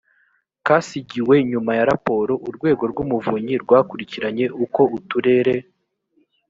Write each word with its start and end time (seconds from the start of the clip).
kasigiwe 0.65 1.35
nyuma 1.51 1.71
ya 1.79 1.85
raporo 1.91 2.33
urwego 2.49 2.83
rw 2.91 2.97
umuvunyi 3.03 3.55
rwakurikiranye 3.63 4.45
uko 4.63 4.81
uturere 4.97 5.55